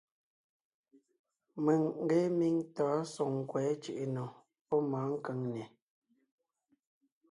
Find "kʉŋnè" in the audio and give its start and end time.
5.23-5.63